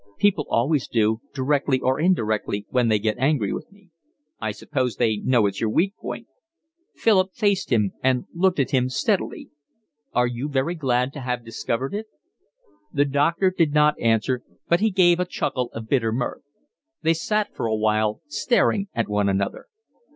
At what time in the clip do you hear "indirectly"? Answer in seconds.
1.99-2.65